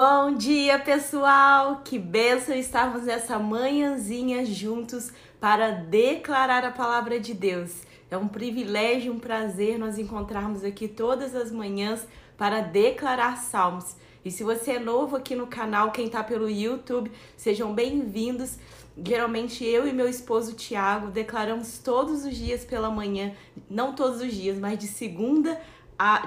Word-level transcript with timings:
Bom 0.00 0.36
dia, 0.36 0.78
pessoal! 0.78 1.80
Que 1.84 1.98
benção 1.98 2.54
estarmos 2.54 3.02
nessa 3.02 3.36
manhãzinha 3.36 4.46
juntos 4.46 5.10
para 5.40 5.72
declarar 5.72 6.64
a 6.64 6.70
palavra 6.70 7.18
de 7.18 7.34
Deus. 7.34 7.82
É 8.08 8.16
um 8.16 8.28
privilégio, 8.28 9.12
um 9.12 9.18
prazer 9.18 9.76
nós 9.76 9.98
encontrarmos 9.98 10.62
aqui 10.62 10.86
todas 10.86 11.34
as 11.34 11.50
manhãs 11.50 12.06
para 12.36 12.60
declarar 12.60 13.38
salmos. 13.38 13.96
E 14.24 14.30
se 14.30 14.44
você 14.44 14.72
é 14.72 14.78
novo 14.78 15.16
aqui 15.16 15.34
no 15.34 15.48
canal, 15.48 15.90
quem 15.90 16.06
está 16.06 16.22
pelo 16.22 16.48
YouTube, 16.48 17.10
sejam 17.36 17.74
bem-vindos. 17.74 18.56
Geralmente 19.04 19.64
eu 19.64 19.86
e 19.86 19.92
meu 19.92 20.08
esposo 20.08 20.54
Tiago 20.54 21.08
declaramos 21.08 21.78
todos 21.78 22.24
os 22.24 22.36
dias 22.36 22.64
pela 22.64 22.88
manhã, 22.88 23.32
não 23.68 23.94
todos 23.94 24.20
os 24.20 24.32
dias, 24.32 24.58
mas 24.58 24.78
de 24.78 24.86
segunda 24.86 25.52
a 25.52 25.60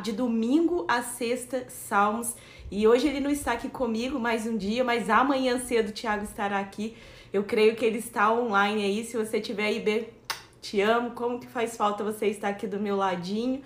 de 0.01 0.11
domingo 0.11 0.85
a 0.88 1.01
sexta 1.01 1.65
salmos. 1.69 2.35
E 2.70 2.88
hoje 2.88 3.07
ele 3.07 3.20
não 3.20 3.29
está 3.29 3.53
aqui 3.53 3.70
comigo 3.70 4.20
mais 4.20 4.45
um 4.45 4.57
dia, 4.57 4.83
mas 4.83 5.09
amanhã 5.09 5.59
cedo 5.59 5.89
o 5.89 5.91
Thiago 5.91 6.23
estará 6.23 6.59
aqui. 6.59 6.95
Eu 7.31 7.44
creio 7.44 7.75
que 7.75 7.85
ele 7.85 7.99
está 7.99 8.31
online 8.31 8.84
aí. 8.84 9.05
Se 9.05 9.16
você 9.16 9.39
tiver 9.39 9.66
aí, 9.66 9.80
B, 9.80 10.09
te 10.61 10.81
amo. 10.81 11.11
Como 11.11 11.39
que 11.39 11.47
faz 11.47 11.77
falta 11.77 12.03
você 12.03 12.27
estar 12.27 12.49
aqui 12.49 12.67
do 12.67 12.80
meu 12.80 12.95
ladinho. 12.95 13.61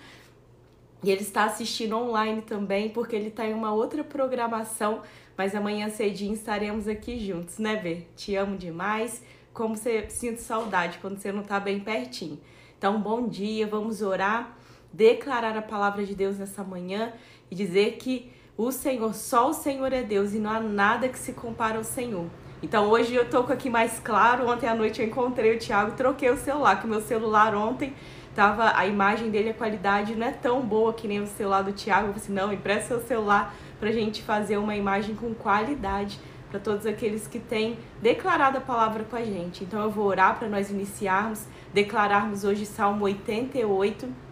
E 1.02 1.10
ele 1.10 1.22
está 1.22 1.44
assistindo 1.44 1.96
online 1.96 2.42
também, 2.42 2.88
porque 2.88 3.14
ele 3.14 3.28
está 3.28 3.44
em 3.46 3.54
uma 3.54 3.72
outra 3.72 4.02
programação. 4.02 5.02
Mas 5.36 5.54
amanhã 5.54 5.90
cedinho 5.90 6.32
estaremos 6.32 6.88
aqui 6.88 7.18
juntos, 7.18 7.58
né, 7.58 7.76
B? 7.76 8.06
Te 8.16 8.34
amo 8.36 8.56
demais. 8.56 9.22
Como 9.52 9.76
você 9.76 10.08
sinto 10.08 10.38
saudade 10.38 10.98
quando 10.98 11.18
você 11.18 11.32
não 11.32 11.42
está 11.42 11.58
bem 11.60 11.80
pertinho. 11.80 12.40
Então, 12.78 13.00
bom 13.00 13.26
dia, 13.26 13.66
vamos 13.66 14.02
orar, 14.02 14.56
declarar 14.96 15.56
a 15.56 15.62
palavra 15.62 16.04
de 16.04 16.14
Deus 16.14 16.38
nessa 16.38 16.64
manhã 16.64 17.12
e 17.50 17.54
dizer 17.54 17.98
que 17.98 18.32
o 18.56 18.72
Senhor, 18.72 19.14
só 19.14 19.50
o 19.50 19.52
Senhor 19.52 19.92
é 19.92 20.02
Deus 20.02 20.32
e 20.32 20.38
não 20.38 20.50
há 20.50 20.58
nada 20.58 21.08
que 21.08 21.18
se 21.18 21.34
compara 21.34 21.76
ao 21.76 21.84
Senhor. 21.84 22.26
Então 22.62 22.88
hoje 22.88 23.14
eu 23.14 23.28
tô 23.28 23.44
com 23.44 23.52
aqui 23.52 23.68
mais 23.68 24.00
claro. 24.00 24.48
Ontem 24.48 24.66
à 24.66 24.74
noite 24.74 25.02
eu 25.02 25.06
encontrei 25.06 25.54
o 25.54 25.58
Thiago, 25.58 25.92
troquei 25.92 26.30
o 26.30 26.38
celular, 26.38 26.80
que 26.80 26.86
o 26.86 26.88
meu 26.88 27.02
celular 27.02 27.54
ontem 27.54 27.92
tava 28.34 28.72
a 28.74 28.86
imagem 28.86 29.30
dele, 29.30 29.50
a 29.50 29.54
qualidade 29.54 30.14
não 30.14 30.26
é 30.26 30.32
tão 30.32 30.62
boa 30.62 30.94
que 30.94 31.06
nem 31.06 31.20
o 31.20 31.26
celular 31.26 31.62
do 31.62 31.72
Thiago. 31.72 32.08
Eu 32.08 32.14
falei 32.14 32.24
assim, 32.24 32.32
não, 32.32 32.52
empresta 32.52 32.88
seu 32.88 33.06
celular 33.06 33.54
pra 33.78 33.92
gente 33.92 34.22
fazer 34.22 34.56
uma 34.56 34.74
imagem 34.74 35.14
com 35.14 35.34
qualidade 35.34 36.18
para 36.50 36.58
todos 36.58 36.86
aqueles 36.86 37.26
que 37.26 37.38
têm 37.38 37.78
declarado 38.00 38.56
a 38.56 38.60
palavra 38.62 39.04
com 39.04 39.16
a 39.16 39.22
gente. 39.22 39.62
Então 39.62 39.82
eu 39.82 39.90
vou 39.90 40.06
orar 40.06 40.38
para 40.38 40.48
nós 40.48 40.70
iniciarmos, 40.70 41.44
declararmos 41.74 42.44
hoje 42.44 42.64
Salmo 42.64 43.04
88, 43.04 44.25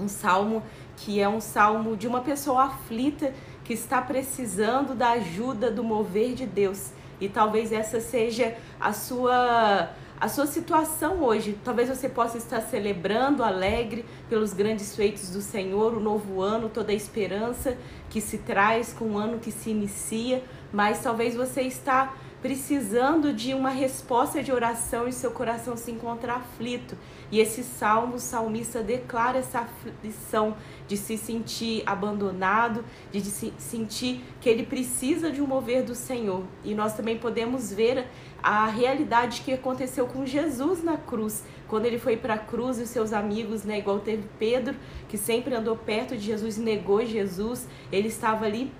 um 0.00 0.08
salmo 0.08 0.62
que 0.96 1.20
é 1.20 1.28
um 1.28 1.40
salmo 1.40 1.96
de 1.96 2.06
uma 2.08 2.20
pessoa 2.20 2.64
aflita 2.64 3.32
que 3.64 3.72
está 3.72 4.00
precisando 4.02 4.94
da 4.94 5.10
ajuda 5.10 5.70
do 5.70 5.84
mover 5.84 6.34
de 6.34 6.46
Deus. 6.46 6.92
E 7.20 7.28
talvez 7.28 7.70
essa 7.72 8.00
seja 8.00 8.56
a 8.80 8.92
sua 8.92 9.90
a 10.20 10.28
sua 10.28 10.46
situação 10.46 11.22
hoje. 11.22 11.58
Talvez 11.64 11.88
você 11.88 12.06
possa 12.06 12.36
estar 12.36 12.60
celebrando, 12.60 13.42
alegre 13.42 14.04
pelos 14.28 14.52
grandes 14.52 14.94
feitos 14.94 15.30
do 15.30 15.40
Senhor, 15.40 15.94
o 15.94 16.00
novo 16.00 16.42
ano, 16.42 16.68
toda 16.68 16.92
a 16.92 16.94
esperança 16.94 17.78
que 18.10 18.20
se 18.20 18.36
traz 18.36 18.92
com 18.92 19.12
o 19.12 19.18
ano 19.18 19.38
que 19.38 19.50
se 19.50 19.70
inicia, 19.70 20.44
mas 20.70 21.02
talvez 21.02 21.34
você 21.34 21.62
está 21.62 22.12
precisando 22.42 23.32
de 23.32 23.54
uma 23.54 23.70
resposta 23.70 24.42
de 24.42 24.52
oração 24.52 25.08
e 25.08 25.12
seu 25.12 25.30
coração 25.30 25.74
se 25.76 25.90
encontra 25.90 26.34
aflito. 26.34 26.96
E 27.30 27.38
esse 27.38 27.62
salmo, 27.62 28.16
o 28.16 28.18
salmista 28.18 28.82
declara 28.82 29.38
essa 29.38 29.60
aflição 29.60 30.56
de 30.88 30.96
se 30.96 31.16
sentir 31.16 31.82
abandonado, 31.86 32.84
de 33.12 33.20
se 33.22 33.52
sentir 33.56 34.24
que 34.40 34.48
ele 34.48 34.64
precisa 34.66 35.30
de 35.30 35.40
um 35.40 35.46
mover 35.46 35.84
do 35.84 35.94
Senhor. 35.94 36.42
E 36.64 36.74
nós 36.74 36.94
também 36.94 37.18
podemos 37.18 37.72
ver 37.72 38.08
a 38.42 38.66
realidade 38.66 39.42
que 39.42 39.52
aconteceu 39.52 40.06
com 40.06 40.26
Jesus 40.26 40.82
na 40.82 40.96
cruz. 40.96 41.44
Quando 41.68 41.86
ele 41.86 41.98
foi 41.98 42.16
para 42.16 42.34
a 42.34 42.38
cruz 42.38 42.78
e 42.78 42.86
seus 42.86 43.12
amigos, 43.12 43.62
né, 43.62 43.78
igual 43.78 44.00
teve 44.00 44.24
Pedro, 44.38 44.74
que 45.08 45.16
sempre 45.16 45.54
andou 45.54 45.76
perto 45.76 46.16
de 46.16 46.24
Jesus 46.24 46.58
negou 46.58 47.04
Jesus, 47.04 47.68
ele 47.92 48.08
estava 48.08 48.44
ali 48.44 48.72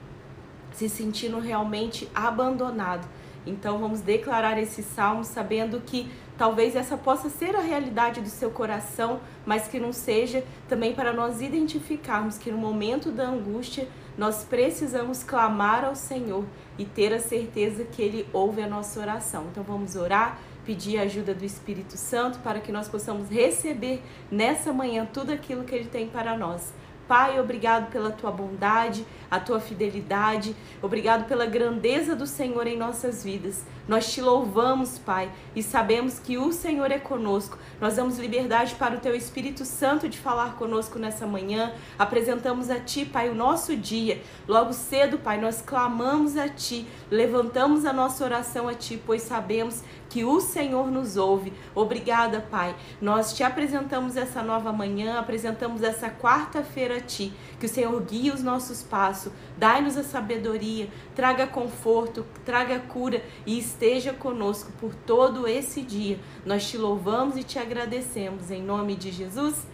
se 0.72 0.88
sentindo 0.88 1.38
realmente 1.38 2.08
abandonado. 2.14 3.06
Então 3.46 3.78
vamos 3.78 4.00
declarar 4.00 4.58
esse 4.58 4.82
salmo 4.82 5.24
sabendo 5.24 5.80
que 5.80 6.10
talvez 6.40 6.74
essa 6.74 6.96
possa 6.96 7.28
ser 7.28 7.54
a 7.54 7.60
realidade 7.60 8.22
do 8.22 8.30
seu 8.30 8.50
coração, 8.50 9.20
mas 9.44 9.68
que 9.68 9.78
não 9.78 9.92
seja 9.92 10.42
também 10.70 10.94
para 10.94 11.12
nós 11.12 11.42
identificarmos 11.42 12.38
que 12.38 12.50
no 12.50 12.56
momento 12.56 13.12
da 13.12 13.28
angústia 13.28 13.86
nós 14.16 14.42
precisamos 14.42 15.22
clamar 15.22 15.84
ao 15.84 15.94
Senhor 15.94 16.46
e 16.78 16.86
ter 16.86 17.12
a 17.12 17.20
certeza 17.20 17.84
que 17.84 18.00
Ele 18.00 18.26
ouve 18.32 18.62
a 18.62 18.66
nossa 18.66 18.98
oração. 18.98 19.48
Então 19.50 19.62
vamos 19.62 19.96
orar, 19.96 20.38
pedir 20.64 20.98
a 20.98 21.02
ajuda 21.02 21.34
do 21.34 21.44
Espírito 21.44 21.98
Santo 21.98 22.38
para 22.38 22.58
que 22.58 22.72
nós 22.72 22.88
possamos 22.88 23.28
receber 23.28 24.02
nessa 24.30 24.72
manhã 24.72 25.06
tudo 25.12 25.32
aquilo 25.32 25.64
que 25.64 25.74
Ele 25.74 25.90
tem 25.90 26.08
para 26.08 26.38
nós. 26.38 26.72
Pai, 27.10 27.40
obrigado 27.40 27.90
pela 27.90 28.12
tua 28.12 28.30
bondade, 28.30 29.04
a 29.28 29.40
tua 29.40 29.58
fidelidade, 29.58 30.54
obrigado 30.80 31.26
pela 31.26 31.44
grandeza 31.44 32.14
do 32.14 32.24
Senhor 32.24 32.68
em 32.68 32.76
nossas 32.76 33.24
vidas. 33.24 33.64
Nós 33.88 34.12
te 34.12 34.20
louvamos, 34.20 34.96
Pai, 34.96 35.28
e 35.56 35.60
sabemos 35.60 36.20
que 36.20 36.38
o 36.38 36.52
Senhor 36.52 36.92
é 36.92 37.00
conosco. 37.00 37.58
Nós 37.80 37.96
damos 37.96 38.16
liberdade 38.20 38.76
para 38.76 38.94
o 38.94 39.00
teu 39.00 39.16
Espírito 39.16 39.64
Santo 39.64 40.08
de 40.08 40.16
falar 40.18 40.54
conosco 40.54 41.00
nessa 41.00 41.26
manhã. 41.26 41.72
Apresentamos 41.98 42.70
a 42.70 42.78
ti, 42.78 43.04
Pai, 43.04 43.28
o 43.28 43.34
nosso 43.34 43.76
dia. 43.76 44.22
Logo 44.46 44.72
cedo, 44.72 45.18
Pai, 45.18 45.40
nós 45.40 45.60
clamamos 45.60 46.36
a 46.36 46.48
ti, 46.48 46.86
levantamos 47.10 47.84
a 47.84 47.92
nossa 47.92 48.24
oração 48.24 48.68
a 48.68 48.74
ti, 48.74 49.02
pois 49.04 49.22
sabemos 49.22 49.82
que 50.08 50.24
o 50.24 50.40
Senhor 50.40 50.88
nos 50.90 51.16
ouve. 51.16 51.52
Obrigada, 51.74 52.40
Pai. 52.40 52.76
Nós 53.00 53.32
te 53.32 53.42
apresentamos 53.42 54.16
essa 54.16 54.42
nova 54.42 54.72
manhã, 54.72 55.18
apresentamos 55.18 55.82
essa 55.82 56.08
quarta-feira 56.08 56.99
Ti. 57.00 57.32
Que 57.58 57.66
o 57.66 57.68
Senhor 57.68 58.00
guie 58.02 58.30
os 58.30 58.42
nossos 58.42 58.82
passos, 58.82 59.32
dai-nos 59.56 59.96
a 59.96 60.02
sabedoria, 60.02 60.88
traga 61.14 61.46
conforto, 61.46 62.24
traga 62.44 62.78
cura 62.78 63.22
e 63.44 63.58
esteja 63.58 64.12
conosco 64.12 64.72
por 64.80 64.94
todo 64.94 65.46
esse 65.46 65.82
dia. 65.82 66.18
Nós 66.44 66.68
te 66.68 66.78
louvamos 66.78 67.36
e 67.36 67.42
te 67.42 67.58
agradecemos. 67.58 68.50
Em 68.50 68.62
nome 68.62 68.96
de 68.96 69.10
Jesus. 69.10 69.66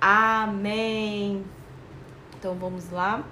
Amém. 0.00 1.44
Então 2.38 2.54
vamos 2.54 2.90
lá. 2.90 3.24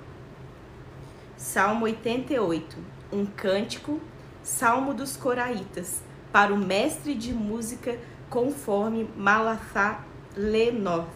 Salmo 1.37 1.87
88, 1.87 2.77
um 3.13 3.25
cântico, 3.25 4.01
Salmo 4.43 4.93
dos 4.93 5.17
Coraitas 5.17 6.03
para 6.33 6.53
o 6.53 6.57
mestre 6.57 7.15
de 7.15 7.33
música 7.33 7.99
conforme 8.29 9.09
Malathá 9.17 10.05
Lenov, 10.37 11.07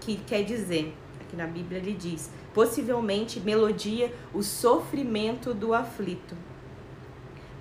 que 0.00 0.16
quer 0.16 0.42
dizer, 0.42 0.94
aqui 1.36 1.38
na 1.38 1.46
Bíblia 1.46 1.78
ele 1.78 1.92
diz, 1.92 2.30
possivelmente 2.54 3.38
melodia 3.38 4.12
o 4.32 4.42
sofrimento 4.42 5.52
do 5.52 5.74
aflito. 5.74 6.34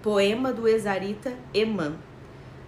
Poema 0.02 0.54
do 0.54 0.68
Exarita 0.68 1.34
Eman. 1.54 1.96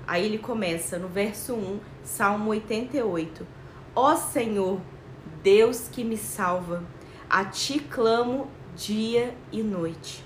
Aí 0.05 0.25
ele 0.25 0.37
começa 0.37 0.97
no 0.97 1.07
verso 1.07 1.53
1, 1.53 1.79
Salmo 2.03 2.49
88. 2.49 3.47
Ó 3.95 4.15
Senhor, 4.15 4.79
Deus 5.41 5.87
que 5.87 6.03
me 6.03 6.17
salva, 6.17 6.83
a 7.29 7.45
ti 7.45 7.79
clamo 7.79 8.49
dia 8.75 9.35
e 9.51 9.61
noite. 9.63 10.23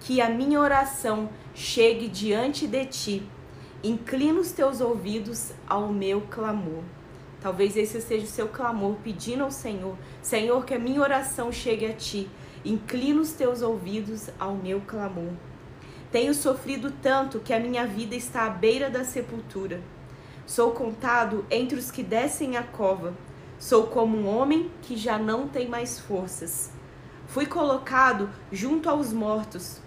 Que 0.00 0.20
a 0.20 0.28
minha 0.28 0.60
oração 0.60 1.28
chegue 1.54 2.08
diante 2.08 2.66
de 2.66 2.86
ti. 2.86 3.22
Inclina 3.82 4.40
os 4.40 4.52
teus 4.52 4.80
ouvidos 4.80 5.52
ao 5.66 5.88
meu 5.88 6.22
clamor. 6.22 6.82
Talvez 7.40 7.76
esse 7.76 8.00
seja 8.00 8.24
o 8.24 8.28
seu 8.28 8.48
clamor, 8.48 8.96
pedindo 9.02 9.44
ao 9.44 9.50
Senhor: 9.50 9.96
Senhor, 10.22 10.64
que 10.64 10.74
a 10.74 10.78
minha 10.78 11.00
oração 11.00 11.50
chegue 11.50 11.86
a 11.86 11.92
ti. 11.92 12.28
Inclina 12.64 13.20
os 13.20 13.32
teus 13.32 13.62
ouvidos 13.62 14.28
ao 14.38 14.54
meu 14.54 14.80
clamor. 14.82 15.32
Tenho 16.12 16.34
sofrido 16.34 16.92
tanto 17.02 17.40
que 17.40 17.54
a 17.54 17.60
minha 17.60 17.86
vida 17.86 18.14
está 18.14 18.44
à 18.44 18.50
beira 18.50 18.90
da 18.90 19.04
sepultura. 19.04 19.80
Sou 20.44 20.72
contado 20.72 21.46
entre 21.50 21.78
os 21.78 21.90
que 21.90 22.02
descem 22.02 22.56
a 22.56 22.62
cova. 22.62 23.14
Sou 23.58 23.86
como 23.86 24.16
um 24.16 24.26
homem 24.28 24.70
que 24.82 24.96
já 24.96 25.18
não 25.18 25.48
tem 25.48 25.68
mais 25.68 25.98
forças. 25.98 26.70
Fui 27.26 27.46
colocado 27.46 28.28
junto 28.50 28.90
aos 28.90 29.12
mortos 29.12 29.80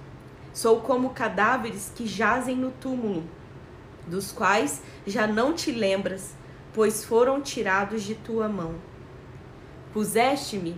Sou 0.53 0.81
como 0.81 1.09
cadáveres 1.09 1.91
que 1.95 2.05
jazem 2.05 2.55
no 2.55 2.69
túmulo, 2.69 3.23
dos 4.05 4.31
quais 4.31 4.83
já 5.05 5.25
não 5.25 5.51
te 5.51 5.71
lembras, 5.71 6.35
pois 6.73 7.05
foram 7.05 7.41
tirados 7.41 8.03
de 8.03 8.15
tua 8.15 8.49
mão. 8.49 8.75
Puseste-me 9.93 10.75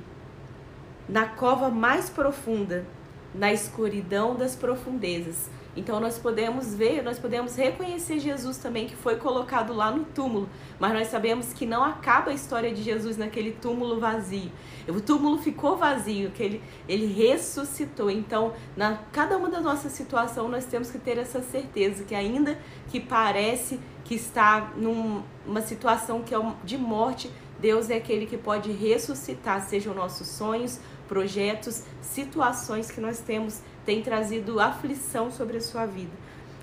na 1.08 1.26
cova 1.26 1.70
mais 1.70 2.10
profunda, 2.10 2.86
na 3.34 3.54
escuridão 3.54 4.36
das 4.36 4.56
profundezas. 4.56 5.50
Então 5.76 6.00
nós 6.00 6.18
podemos 6.18 6.74
ver, 6.74 7.04
nós 7.04 7.20
podemos 7.20 7.56
reconhecer 7.56 8.20
Jesus 8.20 8.58
também 8.58 8.88
que 8.88 8.96
foi 8.96 9.18
colocado 9.18 9.74
lá 9.74 9.92
no 9.92 10.06
túmulo, 10.06 10.50
mas 10.80 10.94
nós 10.94 11.08
sabemos 11.08 11.52
que 11.52 11.66
não 11.66 11.84
acaba 11.84 12.32
a 12.32 12.34
história 12.34 12.74
de 12.74 12.82
Jesus 12.82 13.18
naquele 13.18 13.52
túmulo 13.52 14.00
vazio. 14.00 14.52
O 14.88 15.02
túmulo 15.02 15.38
ficou 15.38 15.76
vazio, 15.76 16.32
que 16.32 16.42
ele, 16.42 16.64
ele 16.88 17.08
ressuscitou. 17.08 18.10
Então, 18.10 18.54
na 18.78 19.00
cada 19.12 19.38
uma 19.38 19.50
da 19.50 19.60
nossa 19.60 19.90
situação, 19.90 20.48
nós 20.48 20.66
temos 20.66 20.90
que 20.90 20.98
ter 20.98 21.18
essa 21.18 21.42
certeza 21.42 22.04
que 22.04 22.16
ainda 22.16 22.58
que 22.88 23.00
parece 23.00 23.80
que 24.06 24.16
está 24.16 24.72
numa 24.78 25.62
situação 25.62 26.22
que 26.22 26.34
é 26.34 26.54
de 26.64 26.78
morte, 26.78 27.30
Deus 27.60 27.90
é 27.90 27.96
aquele 27.96 28.26
que 28.26 28.38
pode 28.38 28.72
ressuscitar, 28.72 29.62
sejam 29.62 29.94
nossos 29.94 30.28
sonhos, 30.28 30.80
projetos, 31.08 31.84
situações 32.02 32.92
que 32.92 33.00
nós 33.02 33.20
temos 33.20 33.62
tem 33.86 34.02
trazido 34.02 34.60
aflição 34.60 35.32
sobre 35.32 35.58
a 35.58 35.62
sua 35.62 35.86
vida. 35.86 36.12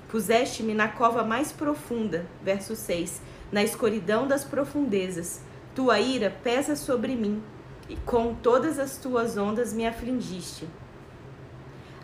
Puseste-me 0.08 0.74
na 0.74 0.88
cova 0.88 1.24
mais 1.24 1.52
profunda, 1.52 2.26
verso 2.42 2.76
6, 2.76 3.22
na 3.50 3.62
escuridão 3.62 4.26
das 4.26 4.44
profundezas. 4.44 5.40
Tua 5.74 6.00
ira 6.00 6.30
pesa 6.42 6.76
sobre 6.76 7.14
mim, 7.16 7.42
e 7.88 7.96
com 7.96 8.34
todas 8.34 8.78
as 8.78 8.96
tuas 8.96 9.36
ondas 9.36 9.72
me 9.72 9.86
afligiste. 9.86 10.68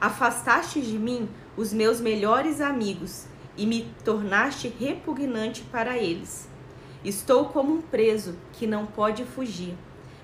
Afastaste 0.01 0.81
de 0.81 0.99
mim 0.99 1.29
os 1.57 1.73
meus 1.73 2.01
melhores 2.01 2.61
amigos 2.61 3.27
e 3.57 3.67
me 3.67 3.93
tornaste 4.05 4.69
repugnante 4.69 5.63
para 5.63 5.99
eles. 5.99 6.49
Estou 7.05 7.47
como 7.47 7.75
um 7.75 7.83
preso 7.83 8.37
que 8.53 8.67
não 8.67 8.87
pode 8.87 9.25
fugir. 9.25 9.75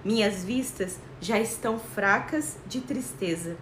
Minhas 0.05 0.44
vistas 0.44 0.99
já 1.20 1.38
estão 1.38 1.79
fracas 1.79 2.56
de 2.67 2.81
tristeza. 2.81 3.56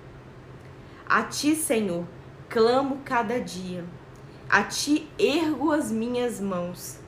A 1.07 1.23
ti, 1.23 1.55
Senhor, 1.55 2.07
clamo 2.49 3.01
cada 3.05 3.41
dia. 3.41 3.85
A 4.49 4.63
ti 4.63 5.09
ergo 5.19 5.73
as 5.73 5.91
minhas 5.91 6.41
mãos. 6.41 6.99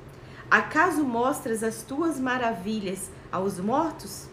Acaso 0.51 1.05
mostras 1.05 1.63
as 1.63 1.83
tuas 1.83 2.19
maravilhas 2.19 3.11
aos 3.31 3.59
mortos? 3.59 4.29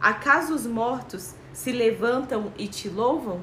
Acaso 0.00 0.54
os 0.54 0.66
mortos 0.66 1.34
se 1.52 1.70
levantam 1.72 2.52
e 2.58 2.66
te 2.66 2.88
louvam? 2.88 3.40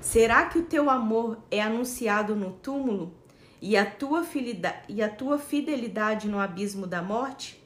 Será 0.00 0.46
que 0.46 0.58
o 0.58 0.64
teu 0.64 0.90
amor 0.90 1.38
é 1.50 1.62
anunciado 1.62 2.36
no 2.36 2.52
túmulo 2.52 3.14
e 3.60 3.76
a 3.76 3.86
tua, 3.86 4.22
e 4.88 5.02
a 5.02 5.08
tua 5.08 5.38
fidelidade 5.38 6.28
no 6.28 6.38
abismo 6.38 6.86
da 6.86 7.02
morte? 7.02 7.64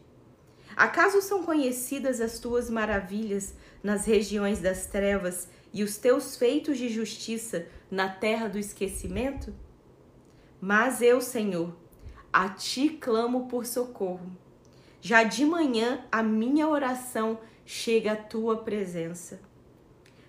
Acaso 0.76 1.20
são 1.20 1.42
conhecidas 1.42 2.20
as 2.20 2.38
tuas 2.38 2.70
maravilhas 2.70 3.54
nas 3.82 4.06
regiões 4.06 4.60
das 4.60 4.86
trevas 4.86 5.48
e 5.72 5.82
os 5.82 5.96
teus 5.96 6.36
feitos 6.36 6.78
de 6.78 6.88
justiça 6.88 7.66
na 7.90 8.08
terra 8.08 8.48
do 8.48 8.58
esquecimento? 8.58 9.54
Mas 10.60 11.02
eu, 11.02 11.20
Senhor, 11.20 11.74
a 12.32 12.48
ti 12.48 12.90
clamo 12.90 13.46
por 13.46 13.66
socorro. 13.66 14.30
Já 15.00 15.22
de 15.22 15.44
manhã 15.44 16.04
a 16.10 16.22
minha 16.22 16.68
oração 16.68 17.38
chega 17.64 18.12
à 18.12 18.16
tua 18.16 18.58
presença. 18.58 19.40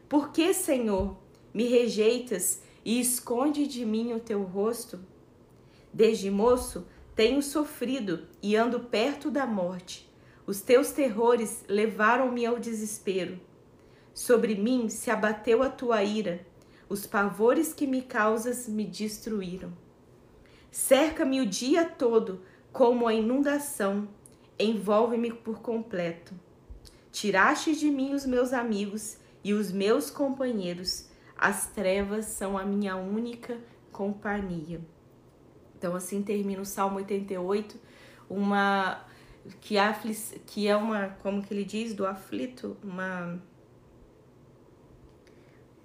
Por 0.08 0.32
que, 0.32 0.54
Senhor, 0.54 1.18
me 1.54 1.68
rejeitas 1.68 2.62
e 2.86 3.00
esconde 3.00 3.68
de 3.68 3.86
mim 3.86 4.14
o 4.14 4.20
teu 4.20 4.44
rosto? 4.44 5.00
Desde 5.92 6.30
moço 6.30 6.86
tenho 7.16 7.42
sofrido 7.42 8.28
e 8.42 8.56
ando 8.56 8.80
perto 8.80 9.32
da 9.32 9.46
morte. 9.46 10.10
Os 10.46 10.62
teus 10.62 10.92
terrores 10.92 11.64
levaram-me 11.68 12.46
ao 12.46 12.60
desespero. 12.60 13.40
Sobre 14.14 14.56
mim 14.56 14.90
se 14.90 15.10
abateu 15.10 15.64
a 15.64 15.70
tua 15.70 16.04
ira, 16.04 16.46
os 16.88 17.06
pavores 17.06 17.74
que 17.74 17.88
me 17.88 18.02
causas 18.02 18.68
me 18.68 18.86
destruíram. 18.86 19.72
Cerca-me 20.72 21.42
o 21.42 21.46
dia 21.46 21.86
todo 21.86 22.42
como 22.72 23.08
a 23.08 23.14
inundação 23.14 24.08
envolve-me 24.58 25.32
por 25.32 25.62
completo. 25.62 26.34
Tiraste 27.12 27.76
de 27.76 27.90
mim 27.90 28.14
os 28.14 28.26
meus 28.26 28.54
amigos 28.54 29.18
e 29.44 29.54
os 29.54 29.72
meus 29.72 30.12
companheiros, 30.12 31.08
as 31.38 31.68
trevas 31.68 32.26
são 32.26 32.58
a 32.58 32.66
minha 32.66 32.96
única 32.96 33.58
companhia. 33.92 34.82
Então, 35.78 35.96
assim 35.96 36.22
termina 36.22 36.62
o 36.62 36.66
Salmo 36.66 36.98
88, 36.98 37.80
uma 38.30 39.06
que, 39.62 39.76
que 40.46 40.68
é 40.68 40.76
uma, 40.76 41.10
como 41.22 41.42
que 41.42 41.54
ele 41.54 41.64
diz, 41.64 41.94
do 41.94 42.06
aflito, 42.06 42.78
uma 42.84 43.42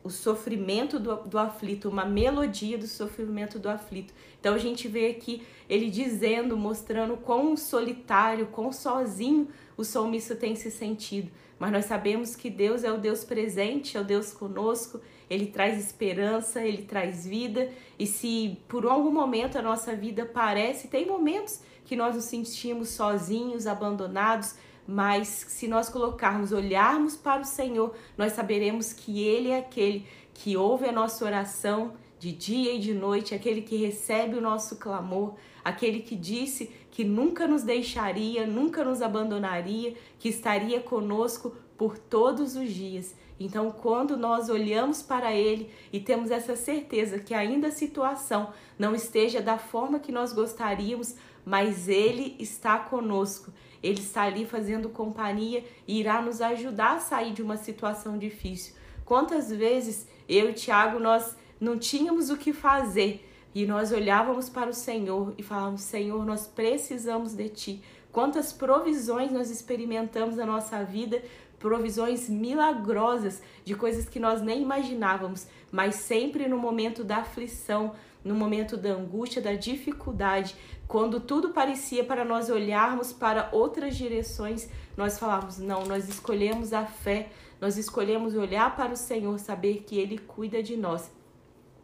o 0.05 0.11
sofrimento 0.11 1.01
do, 1.01 1.17
do 1.17 1.39
aflito, 1.39 1.89
uma 1.89 2.05
melodia 2.05 2.77
do 2.77 2.87
sofrimento 2.87 3.59
do 3.59 3.71
aflito. 3.71 4.13
Então 4.39 4.55
a 4.55 4.59
gente 4.59 4.87
vê 4.87 5.09
aqui 5.09 5.43
ele 5.69 5.89
dizendo, 5.89 6.59
mostrando 6.59 7.17
quão 7.17 7.57
solitário, 7.57 8.49
quão 8.49 8.71
sozinho 8.71 9.49
o 9.79 9.83
salmista 9.83 10.37
tem 10.37 10.55
se 10.55 10.71
sentido. 10.71 11.33
Mas 11.59 11.73
nós 11.73 11.87
sabemos 11.87 12.37
que 12.37 12.51
Deus 12.51 12.85
é 12.85 12.93
o 12.93 12.99
Deus 12.99 13.25
presente, 13.25 13.97
é 13.97 14.01
o 14.01 14.05
Deus 14.05 14.33
conosco, 14.33 15.01
ele 15.31 15.47
traz 15.47 15.83
esperança, 15.83 16.63
ele 16.63 16.83
traz 16.83 17.27
vida. 17.27 17.71
E 17.99 18.07
se 18.07 18.59
por 18.69 18.85
algum 18.85 19.11
momento 19.11 19.57
a 19.57 19.63
nossa 19.63 19.97
vida 19.97 20.27
parece, 20.27 20.89
tem 20.89 21.07
momentos 21.07 21.63
que 21.87 21.97
nós 21.97 22.15
nos 22.15 22.25
sentimos 22.25 22.91
sozinhos, 22.91 23.67
abandonados, 23.67 24.55
mas 24.87 25.29
se 25.29 25.67
nós 25.67 25.89
colocarmos, 25.89 26.53
olharmos 26.53 27.17
para 27.17 27.43
o 27.43 27.45
Senhor, 27.45 27.95
nós 28.17 28.33
saberemos 28.33 28.93
que 28.93 29.23
Ele 29.23 29.51
é 29.51 29.59
aquele 29.59 30.07
que 30.33 30.57
ouve 30.57 30.87
a 30.87 30.93
nossa 30.93 31.25
oração 31.25 31.95
de 32.19 32.33
dia 32.33 32.75
e 32.75 32.79
de 32.79 32.95
noite, 32.95 33.35
aquele 33.35 33.63
que 33.63 33.77
recebe 33.77 34.37
o 34.37 34.41
nosso 34.41 34.77
clamor, 34.77 35.35
aquele 35.65 36.01
que 36.01 36.17
disse 36.17 36.71
que 36.91 37.05
nunca 37.05 37.47
nos 37.47 37.63
deixaria, 37.63 38.47
nunca 38.47 38.85
nos 38.85 39.03
abandonaria, 39.03 39.95
que 40.19 40.29
estaria 40.29 40.81
conosco 40.81 41.55
por 41.77 41.99
todos 41.99 42.57
os 42.57 42.71
dias. 42.73 43.15
Então, 43.39 43.71
quando 43.71 44.17
nós 44.17 44.49
olhamos 44.49 45.03
para 45.03 45.33
Ele 45.33 45.69
e 45.93 45.99
temos 45.99 46.31
essa 46.31 46.55
certeza 46.55 47.19
que 47.19 47.35
ainda 47.35 47.69
a 47.69 47.73
situação 47.73 48.53
não 48.79 48.95
esteja 48.95 49.43
da 49.43 49.59
forma 49.59 49.99
que 49.99 50.13
nós 50.13 50.33
gostaríamos, 50.33 51.17
mas 51.45 51.89
Ele 51.89 52.37
está 52.39 52.79
conosco 52.79 53.53
ele 53.85 54.01
está 54.01 54.23
ali 54.23 54.47
fazendo 54.47 54.89
companhia 54.89 55.63
e 55.87 56.01
irá 56.01 56.23
nos 56.23 56.41
ajudar 56.41 56.97
a 56.97 57.01
sair 57.01 57.35
de 57.35 57.43
uma 57.43 57.59
situação 57.59 58.17
difícil. 58.17 58.75
Quantas 59.05 59.51
vezes 59.51 60.09
eu 60.27 60.49
e 60.49 60.55
Tiago 60.55 60.99
nós 60.99 61.37
não 61.61 61.79
tínhamos 61.79 62.31
o 62.31 62.39
que 62.39 62.51
fazer 62.51 63.29
e 63.55 63.67
nós 63.67 63.93
olhávamos 63.93 64.49
para 64.49 64.71
o 64.71 64.75
Senhor 64.75 65.35
e 65.37 65.43
falávamos: 65.43 65.83
Senhor, 65.83 66.25
nós 66.25 66.47
precisamos 66.47 67.35
de 67.35 67.49
Ti. 67.51 67.83
Quantas 68.11 68.55
provisões 68.55 69.31
nós 69.31 69.51
experimentamos 69.51 70.37
na 70.37 70.47
nossa 70.47 70.83
vida, 70.83 71.23
provisões 71.59 72.29
milagrosas 72.29 73.43
de 73.65 73.75
coisas 73.75 74.09
que 74.09 74.19
nós 74.19 74.41
nem 74.41 74.63
imaginávamos, 74.63 75.47
mas 75.71 75.97
sempre 75.97 76.49
no 76.49 76.57
momento 76.57 77.05
da 77.05 77.19
aflição, 77.19 77.93
no 78.25 78.35
momento 78.35 78.77
da 78.79 78.91
angústia, 78.91 79.43
da 79.43 79.53
dificuldade, 79.53 80.57
quando 80.87 81.21
tudo 81.21 81.51
parecia 81.51 82.05
para 82.05 82.25
nós 82.25 82.51
olharmos 82.51 83.13
para 83.13 83.49
outras 83.53 83.97
direções, 83.97 84.69
nós 84.97 85.19
falávamos: 85.19 85.59
não, 85.59 85.85
nós 85.85 86.09
escolhemos 86.09 86.73
a 86.73 86.85
fé, 86.85 87.31
nós 87.61 87.77
escolhemos 87.77 88.35
olhar 88.35 88.77
para 88.77 88.93
o 88.93 88.97
Senhor, 88.97 89.39
saber 89.39 89.85
que 89.87 89.99
Ele 89.99 90.19
cuida 90.19 90.63
de 90.63 90.77
nós. 90.77 91.11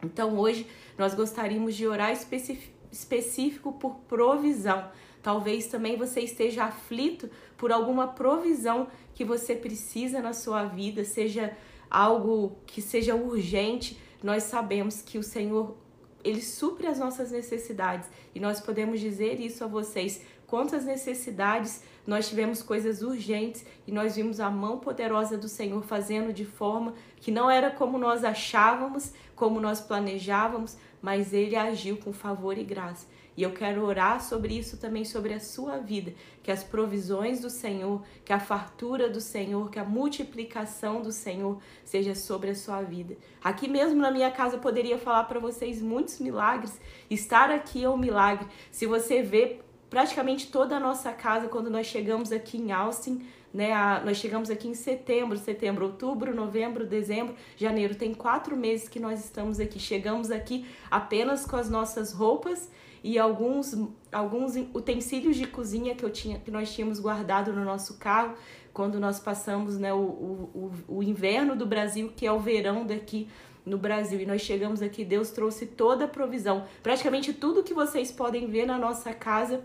Então 0.03 0.37
hoje 0.37 0.67
nós 0.97 1.13
gostaríamos 1.13 1.75
de 1.75 1.87
orar 1.87 2.11
específico 2.11 3.73
por 3.73 3.95
provisão. 4.07 4.89
Talvez 5.21 5.67
também 5.67 5.97
você 5.97 6.21
esteja 6.21 6.63
aflito 6.63 7.29
por 7.57 7.71
alguma 7.71 8.07
provisão 8.07 8.87
que 9.13 9.23
você 9.23 9.55
precisa 9.55 10.19
na 10.19 10.33
sua 10.33 10.63
vida, 10.63 11.05
seja 11.05 11.55
algo 11.89 12.57
que 12.65 12.81
seja 12.81 13.15
urgente. 13.15 13.99
Nós 14.23 14.43
sabemos 14.43 15.01
que 15.01 15.19
o 15.19 15.23
Senhor 15.23 15.77
ele 16.23 16.41
supre 16.41 16.87
as 16.87 16.99
nossas 16.99 17.31
necessidades 17.31 18.09
e 18.33 18.39
nós 18.39 18.59
podemos 18.59 18.99
dizer 18.99 19.39
isso 19.39 19.63
a 19.63 19.67
vocês. 19.67 20.21
Quantas 20.47 20.83
necessidades 20.83 21.83
nós 22.05 22.27
tivemos 22.27 22.61
coisas 22.61 23.01
urgentes 23.01 23.65
e 23.87 23.91
nós 23.91 24.15
vimos 24.15 24.39
a 24.39 24.49
mão 24.49 24.79
poderosa 24.79 25.37
do 25.37 25.47
Senhor 25.47 25.83
fazendo 25.83 26.33
de 26.33 26.45
forma 26.45 26.93
que 27.17 27.31
não 27.31 27.49
era 27.49 27.71
como 27.71 27.97
nós 27.97 28.23
achávamos, 28.23 29.13
como 29.35 29.59
nós 29.59 29.79
planejávamos, 29.79 30.77
mas 31.01 31.33
ele 31.33 31.55
agiu 31.55 31.97
com 31.97 32.11
favor 32.11 32.57
e 32.57 32.63
graça. 32.63 33.07
E 33.35 33.43
eu 33.43 33.51
quero 33.51 33.83
orar 33.85 34.21
sobre 34.21 34.57
isso 34.57 34.77
também, 34.77 35.05
sobre 35.05 35.33
a 35.33 35.39
sua 35.39 35.77
vida, 35.77 36.13
que 36.43 36.51
as 36.51 36.63
provisões 36.63 37.39
do 37.39 37.49
Senhor, 37.49 38.03
que 38.25 38.33
a 38.33 38.39
fartura 38.39 39.09
do 39.09 39.21
Senhor, 39.21 39.69
que 39.69 39.79
a 39.79 39.85
multiplicação 39.85 41.01
do 41.01 41.11
Senhor 41.11 41.59
seja 41.85 42.13
sobre 42.13 42.49
a 42.49 42.55
sua 42.55 42.81
vida. 42.81 43.15
Aqui 43.43 43.67
mesmo 43.69 44.01
na 44.01 44.11
minha 44.11 44.29
casa 44.31 44.57
eu 44.57 44.59
poderia 44.59 44.97
falar 44.97 45.23
para 45.23 45.39
vocês 45.39 45.81
muitos 45.81 46.19
milagres. 46.19 46.79
Estar 47.09 47.49
aqui 47.49 47.83
é 47.83 47.89
um 47.89 47.97
milagre. 47.97 48.47
Se 48.69 48.85
você 48.85 49.21
vê 49.21 49.59
praticamente 49.89 50.51
toda 50.51 50.77
a 50.77 50.79
nossa 50.79 51.11
casa 51.11 51.47
quando 51.47 51.69
nós 51.69 51.87
chegamos 51.87 52.31
aqui 52.31 52.57
em 52.57 52.71
Austin, 52.71 53.25
né? 53.53 53.73
A, 53.73 54.01
nós 54.03 54.17
chegamos 54.17 54.49
aqui 54.49 54.67
em 54.67 54.73
setembro, 54.73 55.37
setembro, 55.37 55.85
outubro, 55.85 56.33
novembro, 56.33 56.87
dezembro, 56.87 57.35
janeiro. 57.57 57.95
Tem 57.95 58.13
quatro 58.13 58.55
meses 58.55 58.87
que 58.87 58.99
nós 58.99 59.23
estamos 59.23 59.59
aqui. 59.59 59.79
Chegamos 59.79 60.31
aqui 60.31 60.65
apenas 60.89 61.45
com 61.45 61.57
as 61.57 61.69
nossas 61.69 62.13
roupas 62.13 62.69
e 63.03 63.17
alguns, 63.17 63.75
alguns 64.11 64.55
utensílios 64.73 65.35
de 65.35 65.47
cozinha 65.47 65.95
que, 65.95 66.03
eu 66.03 66.09
tinha, 66.09 66.39
que 66.39 66.51
nós 66.51 66.73
tínhamos 66.73 66.99
guardado 66.99 67.51
no 67.51 67.65
nosso 67.65 67.97
carro 67.97 68.35
quando 68.73 68.99
nós 68.99 69.19
passamos 69.19 69.77
né, 69.77 69.93
o, 69.93 69.97
o, 69.97 70.71
o 70.87 71.03
inverno 71.03 71.55
do 71.55 71.65
Brasil, 71.65 72.11
que 72.15 72.25
é 72.25 72.31
o 72.31 72.39
verão 72.39 72.85
daqui 72.85 73.27
no 73.65 73.77
Brasil. 73.77 74.19
E 74.19 74.25
nós 74.25 74.41
chegamos 74.41 74.81
aqui, 74.81 75.03
Deus 75.03 75.31
trouxe 75.31 75.65
toda 75.65 76.05
a 76.05 76.07
provisão. 76.07 76.65
Praticamente 76.81 77.33
tudo 77.33 77.63
que 77.63 77.73
vocês 77.73 78.11
podem 78.11 78.47
ver 78.47 78.65
na 78.65 78.77
nossa 78.77 79.13
casa 79.13 79.63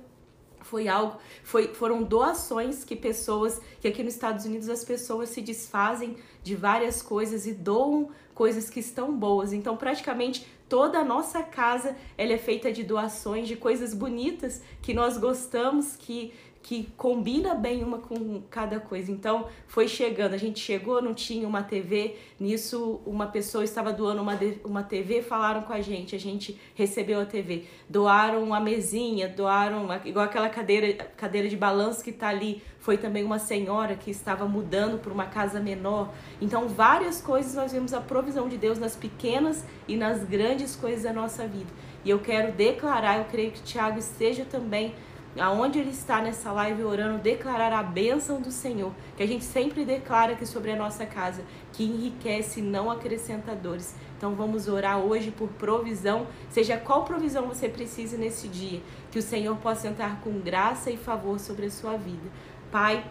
foi 0.60 0.88
algo, 0.88 1.16
foi, 1.44 1.68
foram 1.68 2.02
doações 2.02 2.84
que 2.84 2.96
pessoas, 2.96 3.60
que 3.80 3.86
aqui 3.86 4.02
nos 4.02 4.14
Estados 4.14 4.44
Unidos 4.44 4.68
as 4.68 4.84
pessoas 4.84 5.28
se 5.28 5.40
desfazem 5.40 6.16
de 6.42 6.56
várias 6.56 7.00
coisas 7.00 7.46
e 7.46 7.52
doam 7.52 8.10
coisas 8.34 8.68
que 8.68 8.80
estão 8.80 9.16
boas. 9.16 9.52
Então, 9.52 9.76
praticamente 9.76 10.46
toda 10.68 10.98
a 10.98 11.04
nossa 11.04 11.42
casa 11.42 11.96
ela 12.16 12.32
é 12.32 12.38
feita 12.38 12.72
de 12.72 12.82
doações, 12.82 13.48
de 13.48 13.56
coisas 13.56 13.94
bonitas 13.94 14.62
que 14.82 14.92
nós 14.92 15.16
gostamos, 15.16 15.96
que 15.96 16.32
que 16.66 16.88
combina 16.96 17.54
bem 17.54 17.84
uma 17.84 17.98
com 17.98 18.42
cada 18.50 18.80
coisa. 18.80 19.12
Então, 19.12 19.46
foi 19.68 19.86
chegando, 19.86 20.34
a 20.34 20.36
gente 20.36 20.58
chegou, 20.58 21.00
não 21.00 21.14
tinha 21.14 21.46
uma 21.46 21.62
TV, 21.62 22.16
nisso 22.40 23.00
uma 23.06 23.28
pessoa 23.28 23.62
estava 23.62 23.92
doando 23.92 24.20
uma, 24.20 24.36
uma 24.64 24.82
TV, 24.82 25.22
falaram 25.22 25.62
com 25.62 25.72
a 25.72 25.80
gente, 25.80 26.16
a 26.16 26.18
gente 26.18 26.60
recebeu 26.74 27.20
a 27.20 27.24
TV. 27.24 27.66
Doaram 27.88 28.42
uma 28.42 28.58
mesinha, 28.58 29.28
doaram 29.28 29.86
igual 30.04 30.24
aquela 30.24 30.48
cadeira, 30.48 30.92
cadeira 31.16 31.48
de 31.48 31.56
balanço 31.56 32.02
que 32.02 32.10
está 32.10 32.30
ali, 32.30 32.60
foi 32.80 32.98
também 32.98 33.22
uma 33.22 33.38
senhora 33.38 33.94
que 33.94 34.10
estava 34.10 34.44
mudando 34.48 34.98
para 34.98 35.12
uma 35.12 35.26
casa 35.26 35.60
menor. 35.60 36.12
Então, 36.40 36.66
várias 36.66 37.20
coisas 37.20 37.54
nós 37.54 37.70
vimos 37.70 37.94
a 37.94 38.00
provisão 38.00 38.48
de 38.48 38.58
Deus 38.58 38.76
nas 38.76 38.96
pequenas 38.96 39.64
e 39.86 39.96
nas 39.96 40.24
grandes 40.24 40.74
coisas 40.74 41.04
da 41.04 41.12
nossa 41.12 41.46
vida. 41.46 41.70
E 42.04 42.10
eu 42.10 42.18
quero 42.18 42.50
declarar, 42.50 43.18
eu 43.18 43.26
creio 43.26 43.52
que 43.52 43.62
Tiago 43.62 44.00
esteja 44.00 44.44
também 44.44 44.92
aonde 45.38 45.78
ele 45.78 45.90
está 45.90 46.20
nessa 46.20 46.50
live 46.52 46.84
orando, 46.84 47.18
declarar 47.18 47.72
a 47.72 47.82
bênção 47.82 48.40
do 48.40 48.50
Senhor, 48.50 48.92
que 49.16 49.22
a 49.22 49.26
gente 49.26 49.44
sempre 49.44 49.84
declara 49.84 50.32
aqui 50.32 50.46
sobre 50.46 50.70
a 50.70 50.76
nossa 50.76 51.04
casa, 51.04 51.42
que 51.72 51.84
enriquece 51.84 52.60
não 52.60 52.90
acrescenta 52.90 53.54
dores. 53.54 53.94
Então 54.16 54.34
vamos 54.34 54.66
orar 54.68 54.98
hoje 54.98 55.30
por 55.30 55.48
provisão, 55.50 56.26
seja 56.48 56.76
qual 56.76 57.04
provisão 57.04 57.46
você 57.46 57.68
precise 57.68 58.16
nesse 58.16 58.48
dia, 58.48 58.80
que 59.10 59.18
o 59.18 59.22
Senhor 59.22 59.56
possa 59.58 59.88
entrar 59.88 60.20
com 60.20 60.40
graça 60.40 60.90
e 60.90 60.96
favor 60.96 61.38
sobre 61.38 61.66
a 61.66 61.70
sua 61.70 61.96
vida. 61.96 62.30
Pai, 62.70 63.04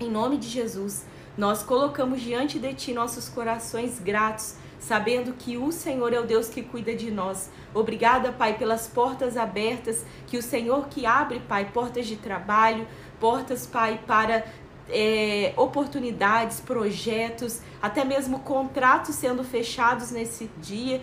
em 0.00 0.10
nome 0.10 0.36
de 0.36 0.48
Jesus, 0.48 1.06
nós 1.36 1.62
colocamos 1.62 2.20
diante 2.20 2.58
de 2.58 2.74
Ti 2.74 2.92
nossos 2.92 3.28
corações 3.28 4.00
gratos 4.00 4.56
sabendo 4.78 5.32
que 5.32 5.56
o 5.56 5.72
Senhor 5.72 6.12
é 6.12 6.20
o 6.20 6.24
Deus 6.24 6.48
que 6.48 6.62
cuida 6.62 6.94
de 6.94 7.10
nós. 7.10 7.50
Obrigada, 7.74 8.32
Pai, 8.32 8.56
pelas 8.56 8.86
portas 8.86 9.36
abertas, 9.36 10.04
que 10.26 10.36
o 10.36 10.42
Senhor 10.42 10.88
que 10.88 11.06
abre, 11.06 11.40
Pai, 11.40 11.70
portas 11.72 12.06
de 12.06 12.16
trabalho, 12.16 12.86
portas, 13.18 13.66
Pai, 13.66 14.00
para 14.06 14.44
é, 14.88 15.52
oportunidades, 15.56 16.60
projetos, 16.60 17.60
até 17.82 18.04
mesmo 18.04 18.40
contratos 18.40 19.14
sendo 19.14 19.42
fechados 19.42 20.10
nesse 20.10 20.50
dia, 20.60 21.00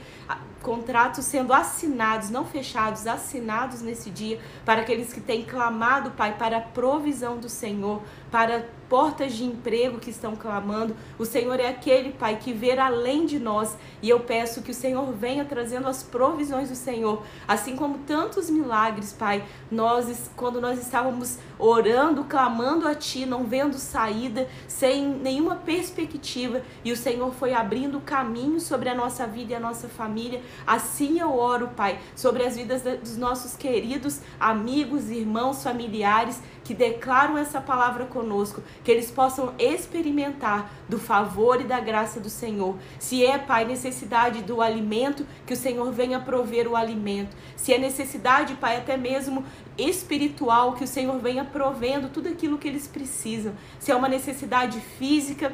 contratos 0.64 1.26
sendo 1.26 1.54
assinados, 1.54 2.30
não 2.30 2.46
fechados, 2.46 3.06
assinados 3.06 3.82
nesse 3.82 4.10
dia, 4.10 4.40
para 4.66 4.82
aqueles 4.82 5.14
que 5.14 5.22
têm 5.22 5.44
clamado, 5.44 6.12
Pai, 6.12 6.36
para 6.38 6.58
a 6.58 6.62
provisão 6.62 7.38
do 7.38 7.50
Senhor, 7.50 8.02
para 8.32 8.66
portas 8.90 9.34
de 9.34 9.44
emprego 9.44 10.00
que 10.00 10.10
estão 10.10 10.36
clamando. 10.36 10.96
O 11.18 11.26
Senhor 11.26 11.60
é 11.60 11.68
aquele, 11.68 12.12
Pai, 12.12 12.38
que 12.38 12.54
vê 12.54 12.78
além 12.78 13.26
de 13.26 13.40
nós. 13.40 13.76
E 14.02 14.10
eu 14.10 14.20
peço 14.20 14.62
que 14.62 14.72
o 14.72 14.74
Senhor 14.74 15.12
venha 15.14 15.44
trazendo 15.44 15.88
as 15.88 16.04
provisões 16.04 16.70
do 16.70 16.76
Senhor, 16.76 17.24
assim 17.48 17.76
como 17.76 18.00
tantos 18.00 18.50
milagres, 18.50 19.12
Pai. 19.12 19.44
Nós, 19.72 20.30
quando 20.36 20.62
nós 20.62 20.80
estávamos 20.80 21.40
orando, 21.58 22.24
clamando 22.26 22.88
a 22.88 22.94
Ti, 22.94 23.26
não 23.26 23.46
vendo 23.46 23.80
saída, 23.80 24.48
sem 24.68 25.08
nenhuma 25.08 25.56
perspectiva, 25.56 26.62
e 26.86 26.92
o 26.92 26.98
Senhor 26.98 27.34
foi 27.34 27.54
abrindo 27.54 28.00
caminho 28.00 28.60
sobre 28.60 28.90
a 28.90 28.96
nossa 28.96 29.26
vida 29.26 29.54
e 29.54 29.56
a 29.56 29.60
nossa 29.60 29.90
família. 29.90 30.42
Assim 30.66 31.20
eu 31.20 31.38
oro, 31.38 31.70
Pai, 31.76 32.00
sobre 32.16 32.44
as 32.44 32.56
vidas 32.56 32.82
dos 32.82 33.18
nossos 33.18 33.56
queridos 33.56 34.22
amigos, 34.40 35.10
irmãos, 35.10 35.64
familiares 35.64 36.42
que 36.64 36.74
declaram 36.74 37.38
essa 37.38 37.60
palavra 37.60 38.06
conosco, 38.06 38.64
que 38.84 38.92
eles 38.92 39.12
possam 39.12 39.54
experimentar 39.60 40.72
do 40.88 40.98
favor 40.98 41.60
e 41.60 41.66
da 41.66 41.80
graça 41.80 42.20
do 42.20 42.30
Senhor. 42.30 42.78
Se 42.98 43.26
é, 43.26 43.38
Pai, 43.38 43.66
necessidade 43.66 44.42
do 44.42 44.62
alimento, 44.62 45.26
que 45.46 45.54
o 45.54 45.58
Senhor 45.58 45.92
venha 45.92 46.20
prover 46.20 46.68
o 46.68 46.76
alimento. 46.76 47.36
Se 47.56 47.74
é 47.74 47.78
necessidade, 47.78 48.56
Pai, 48.56 48.78
até 48.78 48.96
mesmo 48.96 49.44
espiritual, 49.78 50.74
que 50.74 50.84
o 50.84 50.88
Senhor 50.88 51.20
venha 51.20 51.44
provendo 51.44 52.10
tudo 52.10 52.30
aquilo 52.30 52.58
que 52.58 52.68
eles 52.68 52.88
precisam. 52.88 53.54
Se 53.80 53.92
é 53.92 53.96
uma 53.96 54.08
necessidade 54.08 54.80
física, 54.80 55.54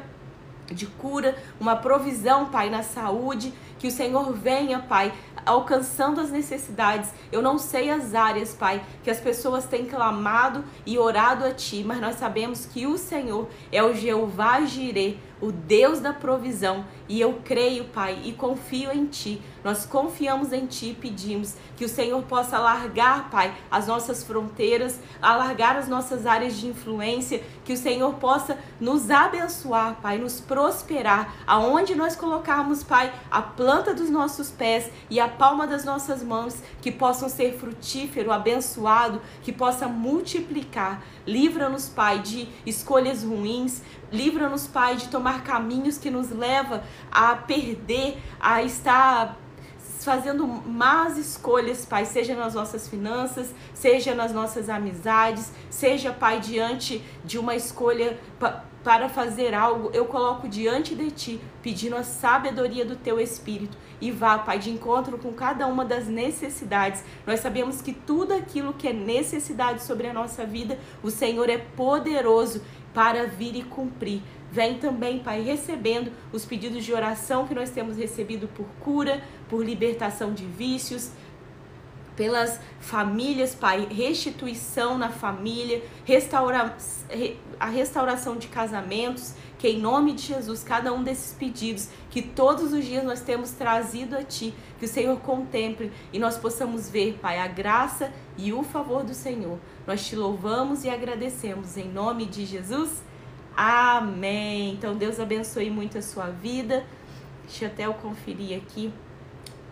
de 0.72 0.86
cura, 0.86 1.36
uma 1.58 1.76
provisão, 1.76 2.46
Pai, 2.46 2.70
na 2.70 2.82
saúde, 2.82 3.52
que 3.80 3.88
o 3.88 3.90
Senhor 3.90 4.30
venha, 4.34 4.78
Pai, 4.78 5.10
alcançando 5.44 6.20
as 6.20 6.30
necessidades. 6.30 7.10
Eu 7.32 7.40
não 7.40 7.58
sei 7.58 7.90
as 7.90 8.14
áreas, 8.14 8.54
Pai, 8.54 8.84
que 9.02 9.10
as 9.10 9.18
pessoas 9.18 9.64
têm 9.64 9.86
clamado 9.86 10.62
e 10.84 10.98
orado 10.98 11.46
a 11.46 11.52
Ti, 11.52 11.82
mas 11.84 11.98
nós 11.98 12.16
sabemos 12.16 12.66
que 12.66 12.86
o 12.86 12.98
Senhor 12.98 13.48
é 13.72 13.82
o 13.82 13.94
Jeová 13.94 14.60
Jireh, 14.60 15.18
o 15.40 15.50
Deus 15.50 16.00
da 16.00 16.12
provisão. 16.12 16.84
E 17.08 17.18
eu 17.18 17.40
creio, 17.42 17.86
Pai, 17.86 18.20
e 18.22 18.32
confio 18.32 18.92
em 18.92 19.06
Ti. 19.06 19.40
Nós 19.64 19.86
confiamos 19.86 20.52
em 20.52 20.66
Ti 20.66 20.90
e 20.90 20.94
pedimos 20.94 21.56
que 21.74 21.84
o 21.86 21.88
Senhor 21.88 22.22
possa 22.24 22.58
alargar, 22.58 23.30
Pai, 23.30 23.54
as 23.70 23.86
nossas 23.86 24.22
fronteiras, 24.22 25.00
alargar 25.22 25.76
as 25.76 25.88
nossas 25.88 26.26
áreas 26.26 26.58
de 26.58 26.66
influência, 26.66 27.42
que 27.64 27.72
o 27.72 27.76
Senhor 27.76 28.14
possa 28.16 28.58
nos 28.78 29.10
abençoar, 29.10 29.96
Pai, 30.02 30.18
nos 30.18 30.38
prosperar, 30.38 31.34
aonde 31.46 31.94
nós 31.94 32.14
colocarmos, 32.14 32.82
Pai, 32.82 33.10
a 33.30 33.40
planta 33.40 33.69
dos 33.78 34.10
nossos 34.10 34.50
pés 34.50 34.90
e 35.08 35.20
a 35.20 35.28
palma 35.28 35.66
das 35.66 35.84
nossas 35.84 36.22
mãos, 36.22 36.56
que 36.82 36.90
possam 36.90 37.28
ser 37.28 37.56
frutífero, 37.56 38.32
abençoado, 38.32 39.22
que 39.42 39.52
possa 39.52 39.86
multiplicar. 39.86 41.02
Livra-nos, 41.26 41.88
Pai, 41.88 42.18
de 42.18 42.48
escolhas 42.66 43.22
ruins, 43.22 43.82
livra-nos, 44.12 44.66
Pai, 44.66 44.96
de 44.96 45.08
tomar 45.08 45.44
caminhos 45.44 45.98
que 45.98 46.10
nos 46.10 46.30
leva 46.30 46.82
a 47.12 47.36
perder, 47.36 48.18
a 48.40 48.62
estar 48.62 49.38
fazendo 50.00 50.46
más 50.46 51.16
escolhas, 51.16 51.86
Pai, 51.86 52.04
seja 52.04 52.34
nas 52.34 52.54
nossas 52.54 52.88
finanças, 52.88 53.54
seja 53.72 54.14
nas 54.14 54.32
nossas 54.32 54.68
amizades, 54.68 55.52
seja, 55.68 56.12
Pai, 56.12 56.40
diante 56.40 57.04
de 57.24 57.38
uma 57.38 57.54
escolha 57.54 58.18
para 58.82 59.08
fazer 59.08 59.54
algo, 59.54 59.90
eu 59.92 60.06
coloco 60.06 60.48
diante 60.48 60.94
de 60.94 61.10
Ti, 61.10 61.40
pedindo 61.62 61.96
a 61.96 62.02
sabedoria 62.02 62.84
do 62.84 62.96
Teu 62.96 63.20
Espírito 63.20 63.76
e 64.00 64.10
vá, 64.10 64.38
Pai, 64.38 64.58
de 64.58 64.70
encontro 64.70 65.18
com 65.18 65.32
cada 65.32 65.66
uma 65.66 65.84
das 65.84 66.06
necessidades. 66.06 67.04
Nós 67.26 67.40
sabemos 67.40 67.82
que 67.82 67.92
tudo 67.92 68.32
aquilo 68.32 68.72
que 68.72 68.88
é 68.88 68.92
necessidade 68.92 69.82
sobre 69.82 70.06
a 70.06 70.14
nossa 70.14 70.46
vida, 70.46 70.78
o 71.02 71.10
Senhor 71.10 71.50
é 71.50 71.58
poderoso 71.58 72.62
para 72.94 73.26
vir 73.26 73.54
e 73.54 73.62
cumprir. 73.62 74.22
Vem 74.50 74.78
também, 74.78 75.20
Pai, 75.20 75.42
recebendo 75.42 76.10
os 76.32 76.44
pedidos 76.44 76.84
de 76.84 76.92
oração 76.92 77.46
que 77.46 77.54
nós 77.54 77.70
temos 77.70 77.96
recebido 77.96 78.48
por 78.48 78.66
cura, 78.80 79.22
por 79.48 79.64
libertação 79.64 80.32
de 80.32 80.44
vícios, 80.44 81.12
pelas 82.20 82.60
famílias, 82.80 83.54
Pai, 83.54 83.88
restituição 83.90 84.98
na 84.98 85.08
família, 85.08 85.82
restaura, 86.04 86.76
a 87.58 87.64
restauração 87.64 88.36
de 88.36 88.46
casamentos, 88.46 89.32
que 89.58 89.66
em 89.68 89.80
nome 89.80 90.12
de 90.12 90.24
Jesus, 90.24 90.62
cada 90.62 90.92
um 90.92 91.02
desses 91.02 91.32
pedidos 91.32 91.88
que 92.10 92.20
todos 92.20 92.74
os 92.74 92.84
dias 92.84 93.04
nós 93.04 93.22
temos 93.22 93.52
trazido 93.52 94.18
a 94.18 94.22
Ti, 94.22 94.52
que 94.78 94.84
o 94.84 94.88
Senhor 94.88 95.18
contemple 95.20 95.90
e 96.12 96.18
nós 96.18 96.36
possamos 96.36 96.90
ver, 96.90 97.18
Pai, 97.22 97.38
a 97.38 97.46
graça 97.46 98.12
e 98.36 98.52
o 98.52 98.62
favor 98.62 99.02
do 99.02 99.14
Senhor. 99.14 99.58
Nós 99.86 100.06
te 100.06 100.14
louvamos 100.14 100.84
e 100.84 100.90
agradecemos 100.90 101.78
em 101.78 101.88
nome 101.88 102.26
de 102.26 102.44
Jesus. 102.44 103.02
Amém. 103.56 104.74
Então 104.74 104.94
Deus 104.94 105.18
abençoe 105.18 105.70
muito 105.70 105.96
a 105.96 106.02
sua 106.02 106.26
vida. 106.26 106.84
Deixa 107.44 107.64
eu 107.64 107.70
até 107.70 107.86
eu 107.86 107.94
conferir 107.94 108.58
aqui 108.58 108.92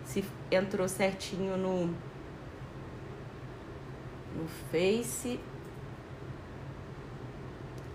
se 0.06 0.24
entrou 0.50 0.88
certinho 0.88 1.54
no 1.58 1.86
no 1.86 2.07
Face. 4.70 5.40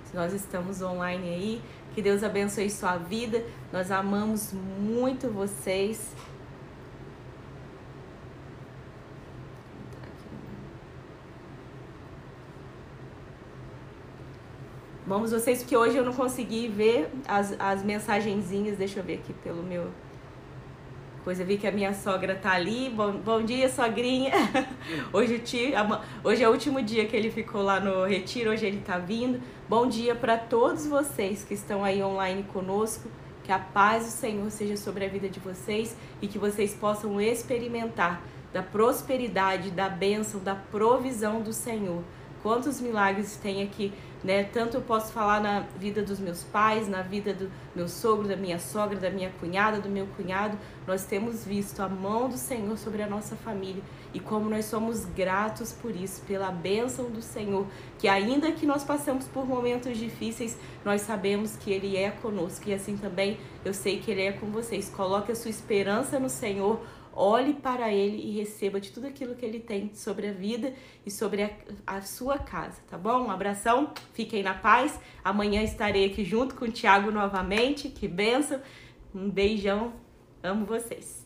Se 0.05 0.15
nós 0.15 0.33
estamos 0.33 0.81
online 0.81 1.27
aí, 1.27 1.61
que 1.93 2.01
Deus 2.01 2.23
abençoe 2.23 2.69
sua 2.69 2.97
vida. 2.97 3.43
Nós 3.71 3.91
amamos 3.91 4.53
muito 4.53 5.29
vocês. 5.29 6.13
Vamos 15.05 15.31
vocês, 15.31 15.59
porque 15.59 15.75
hoje 15.75 15.97
eu 15.97 16.05
não 16.05 16.13
consegui 16.13 16.67
ver 16.67 17.09
as, 17.27 17.55
as 17.59 17.83
mensagenzinhas. 17.83 18.77
Deixa 18.77 18.99
eu 18.99 19.03
ver 19.03 19.15
aqui 19.15 19.33
pelo 19.33 19.61
meu. 19.61 19.91
Pois 21.23 21.39
eu 21.39 21.45
vi 21.45 21.57
que 21.57 21.65
a 21.65 21.71
minha 21.71 21.93
sogra 21.93 22.35
tá 22.35 22.51
ali. 22.51 22.89
Bom, 22.89 23.13
bom 23.13 23.41
dia, 23.41 23.69
sogrinha. 23.69 24.33
Hoje, 25.13 25.39
tio, 25.39 25.71
hoje 26.21 26.43
é 26.43 26.49
o 26.49 26.51
último 26.51 26.81
dia 26.81 27.05
que 27.05 27.15
ele 27.15 27.31
ficou 27.31 27.61
lá 27.61 27.79
no 27.79 28.05
retiro, 28.05 28.51
hoje 28.51 28.65
ele 28.65 28.81
tá 28.81 28.97
vindo. 28.97 29.41
Bom 29.69 29.87
dia 29.87 30.13
para 30.13 30.37
todos 30.37 30.85
vocês 30.85 31.45
que 31.45 31.53
estão 31.53 31.81
aí 31.81 32.03
online 32.03 32.43
conosco. 32.51 33.09
Que 33.41 33.53
a 33.53 33.59
paz 33.59 34.03
do 34.03 34.09
Senhor 34.09 34.51
seja 34.51 34.75
sobre 34.75 35.05
a 35.05 35.07
vida 35.07 35.29
de 35.29 35.39
vocês 35.39 35.95
e 36.21 36.27
que 36.27 36.37
vocês 36.37 36.73
possam 36.73 37.21
experimentar 37.21 38.21
da 38.51 38.61
prosperidade, 38.61 39.71
da 39.71 39.87
bênção, 39.87 40.41
da 40.41 40.55
provisão 40.55 41.41
do 41.41 41.53
Senhor. 41.53 42.03
Quantos 42.41 42.81
milagres 42.81 43.37
tem 43.37 43.63
aqui, 43.63 43.93
né? 44.23 44.43
Tanto 44.43 44.77
eu 44.77 44.81
posso 44.81 45.11
falar 45.11 45.41
na 45.41 45.61
vida 45.77 46.01
dos 46.01 46.19
meus 46.19 46.43
pais, 46.43 46.87
na 46.87 47.01
vida 47.01 47.33
do 47.33 47.51
meu 47.75 47.87
sogro, 47.87 48.27
da 48.27 48.35
minha 48.35 48.59
sogra, 48.59 48.97
da 48.97 49.09
minha 49.09 49.29
cunhada, 49.39 49.79
do 49.79 49.89
meu 49.89 50.07
cunhado. 50.15 50.57
Nós 50.87 51.05
temos 51.05 51.45
visto 51.45 51.81
a 51.81 51.89
mão 51.89 52.29
do 52.29 52.37
Senhor 52.37 52.77
sobre 52.77 53.01
a 53.01 53.07
nossa 53.07 53.35
família 53.35 53.83
e 54.13 54.19
como 54.19 54.49
nós 54.49 54.65
somos 54.65 55.05
gratos 55.05 55.73
por 55.73 55.95
isso, 55.95 56.21
pela 56.21 56.51
bênção 56.51 57.09
do 57.09 57.21
Senhor, 57.21 57.65
que 57.97 58.07
ainda 58.07 58.51
que 58.51 58.65
nós 58.65 58.83
passamos 58.83 59.27
por 59.27 59.45
momentos 59.45 59.97
difíceis, 59.97 60.57
nós 60.85 61.01
sabemos 61.01 61.55
que 61.57 61.71
Ele 61.71 61.97
é 61.97 62.11
conosco 62.11 62.69
e 62.69 62.73
assim 62.73 62.95
também 62.95 63.37
eu 63.65 63.73
sei 63.73 63.99
que 63.99 64.11
Ele 64.11 64.21
é 64.21 64.31
com 64.31 64.47
vocês. 64.47 64.89
Coloque 64.89 65.31
a 65.31 65.35
sua 65.35 65.49
esperança 65.49 66.19
no 66.19 66.29
Senhor 66.29 66.79
olhe 67.15 67.53
para 67.53 67.91
Ele 67.91 68.17
e 68.17 68.31
receba 68.31 68.79
de 68.79 68.91
tudo 68.91 69.07
aquilo 69.07 69.35
que 69.35 69.45
Ele 69.45 69.59
tem 69.59 69.93
sobre 69.93 70.27
a 70.27 70.33
vida 70.33 70.73
e 71.05 71.11
sobre 71.11 71.43
a, 71.43 71.49
a, 71.85 72.01
sua 72.01 72.37
casa, 72.37 72.81
tá 72.89 72.97
bom? 72.97 73.25
Um 73.25 73.31
abração, 73.31 73.93
fiquem 74.13 74.43
na 74.43 74.53
paz. 74.53 74.99
Amanhã 75.23 75.61
estarei 75.61 76.05
aqui 76.05 76.23
junto 76.23 76.55
com 76.55 76.65
o 76.65 76.71
Tiago 76.71 77.11
novamente. 77.11 77.89
Que 77.89 78.07
benção. 78.07 78.61
Um 79.13 79.29
beijão, 79.29 79.93
amo 80.41 80.65
vocês. 80.65 81.22